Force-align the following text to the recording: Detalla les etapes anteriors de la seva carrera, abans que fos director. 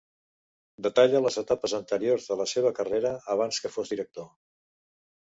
Detalla 0.85 1.19
les 1.25 1.35
etapes 1.41 1.75
anteriors 1.79 2.25
de 2.31 2.37
la 2.39 2.47
seva 2.51 2.71
carrera, 2.79 3.11
abans 3.35 3.61
que 3.65 3.71
fos 3.75 3.93
director. 3.93 4.27